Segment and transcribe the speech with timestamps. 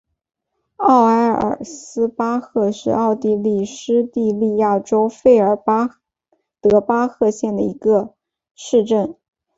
[0.77, 5.55] 奥埃尔斯巴赫是奥地利施蒂利亚州费尔
[6.59, 8.15] 德巴赫县的一个
[8.55, 9.15] 市镇。